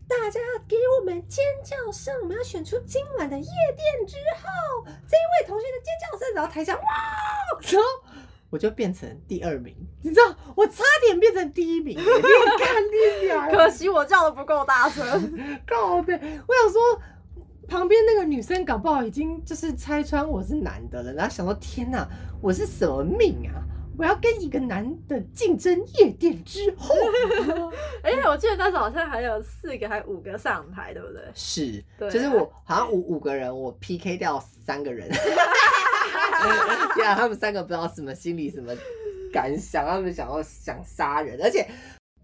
[0.08, 6.82] 大家给我们尖叫声，我们要选出今晚的夜店之后，这一位同学的尖叫声。”然后台下哇，
[7.70, 7.88] 然后。
[8.48, 15.04] 我就变成第二名，你知道，我差点变成第一名，你看你俩，可惜我叫的不够大声，
[15.66, 16.14] 告别。
[16.14, 16.80] 我想说，
[17.66, 22.08] 旁边那个女生搞不好已经就是拆穿我是男的了，然后想说天哪，
[22.40, 23.58] 我是什么命啊？
[23.98, 26.94] 我要跟一个男的竞争夜店之后，
[28.02, 31.22] 哎、我记得那时候好像还有四个还五个上台，对不对？
[31.34, 35.08] 是，就是我好像五五个人，我 PK 掉三个人，
[36.94, 38.74] 对啊，他们三个不知道什么心理什么
[39.32, 41.66] 感想，他们想要想杀人，而且。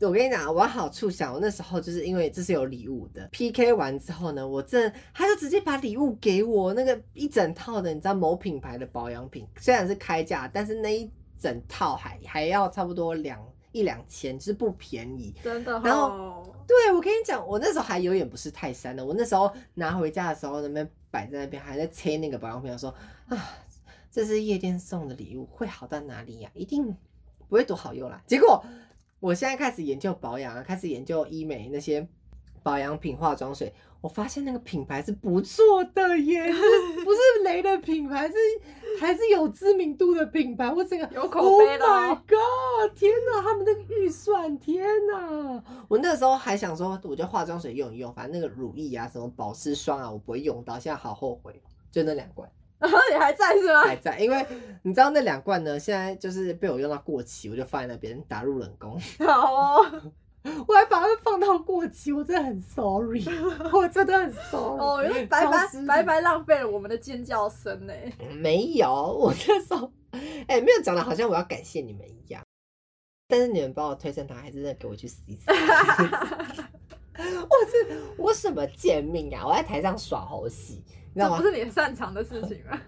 [0.01, 3.25] 我跟你讲，往好处想，我那时候就是因为这是有礼物的。
[3.31, 11.09] PK 完之后呢，我真他就直接把礼物给我，那个一整套的，你知道某品牌的保养品，虽然是开价，但是那一
[11.43, 15.35] 整套还还要差不多两一两千，就是不便宜。
[15.43, 19.05] 真的然后对，我跟你讲，我那时候还有点不是泰山的。
[19.05, 22.95] 我那时候拿回家的时候，那边摆在那边，还在切那个保养品，我说
[23.27, 23.37] 啊，
[24.11, 26.87] 这是夜店送的礼物，会好到哪里呀、一定
[27.49, 28.23] 不会多好用啦。
[28.27, 28.65] 结果
[29.19, 32.07] 我现在开始研究保养啊，开始研究医美那些
[32.63, 36.47] 保养品、化妆水，我发现那个品牌是不错的耶，
[37.05, 38.35] 不是雷的品牌，是
[39.01, 40.71] 还是有知名度的品牌。
[40.71, 42.97] 我整个有口碑的 Oh 哦 my god！
[42.97, 45.63] 天哪，他们那个预算，天哪！
[45.89, 50.79] 我那时候还想说，我就化妆水用一用，反正那个乳液啊、什么保湿霜啊，我不会用到。
[50.79, 51.61] 现在好后悔，
[51.91, 53.83] 就那两罐然后 你还在是吗？
[53.83, 54.45] 还在，因为
[54.83, 59.87] 你知道那两罐呢，现在就是被我用到过期，我就放在那边打入冷宫， 好哦，
[60.67, 63.25] 我还把它放到过期，我真的很 sorry，
[63.73, 64.81] 我真的很 sorry。
[64.81, 67.93] 哦，因为白白白白浪费了我们的尖叫声呢。
[68.41, 69.91] 没有，我那时候
[70.49, 72.43] 哎、没有讲的好像我要感谢你们一样，
[73.29, 75.45] 但是你们把我推上台，还是真的给我去死一死。
[77.15, 79.47] 我是我什么贱命啊！
[79.47, 80.83] 我在台上耍猴戏，
[81.15, 81.57] 你知道吗这不？
[81.57, 82.81] 是你擅长的事情吗？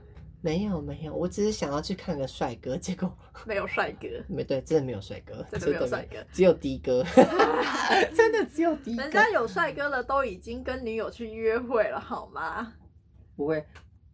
[0.44, 3.10] 没有没有，我只是想要去看个帅哥，结果
[3.46, 7.02] 没有帅哥， 没对，真的没有帅哥，真的没有帅哥，只有的哥，
[8.14, 9.02] 真的只有的哥。
[9.02, 12.74] 人家有帅哥了，都已经跟女友去约会了，好吗？
[13.34, 13.64] 不会，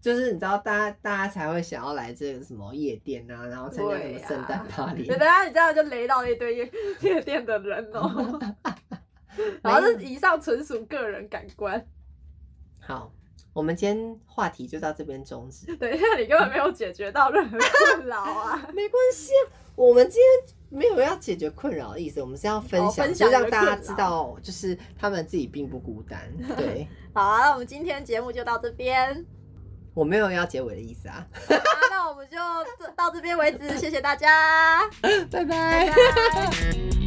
[0.01, 5.19] 就是你知道，大家大家才会想要来这个什么夜店啊，然后参加什么圣诞 party 等。
[5.19, 8.39] 下你这样就雷到一堆夜夜店的人哦。
[9.63, 11.85] 然后这以上纯属个人感官，
[12.81, 13.13] 好，
[13.53, 15.75] 我们今天话题就到这边终止。
[15.77, 18.57] 等一下你根本没有解决到任何困扰啊。
[18.73, 26.21] 没关系啊，我们今天没有要解决困扰的意思，我们是要分享，哦分享就让大家知道，就是他们自己并不孤单。
[26.57, 29.27] 对 好啊，那我们今天节目就到这边，
[29.95, 32.37] 我没有要结尾的意思啊，好啊那我们就
[32.95, 37.00] 到这边为止，谢谢大家，拜 拜拜拜。